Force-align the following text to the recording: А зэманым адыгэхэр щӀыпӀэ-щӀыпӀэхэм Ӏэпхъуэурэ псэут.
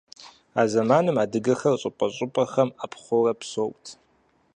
А 0.61 0.63
зэманым 0.71 1.17
адыгэхэр 1.23 1.75
щӀыпӀэ-щӀыпӀэхэм 1.81 2.69
Ӏэпхъуэурэ 2.77 3.33
псэут. 3.39 3.85